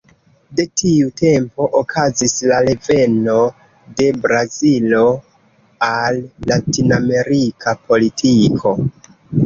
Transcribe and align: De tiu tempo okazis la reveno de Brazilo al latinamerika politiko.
De 0.59 0.63
tiu 0.81 1.09
tempo 1.19 1.67
okazis 1.79 2.33
la 2.53 2.57
reveno 2.69 3.37
de 4.01 4.09
Brazilo 4.25 5.05
al 5.93 6.23
latinamerika 6.55 7.81
politiko. 7.93 8.79